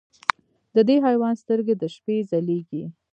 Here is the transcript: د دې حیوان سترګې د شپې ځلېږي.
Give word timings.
د 0.75 0.77
دې 0.87 0.95
حیوان 1.05 1.33
سترګې 1.41 1.73
د 1.77 1.83
شپې 1.95 2.17
ځلېږي. 2.29 2.83